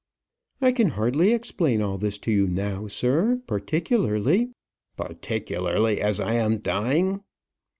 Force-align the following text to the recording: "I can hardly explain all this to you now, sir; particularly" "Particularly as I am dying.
"I 0.63 0.71
can 0.71 0.89
hardly 0.97 1.31
explain 1.31 1.79
all 1.79 1.99
this 1.99 2.17
to 2.25 2.31
you 2.31 2.47
now, 2.47 2.87
sir; 2.87 3.39
particularly" 3.45 4.49
"Particularly 4.97 6.01
as 6.01 6.19
I 6.19 6.33
am 6.33 6.57
dying. 6.57 7.21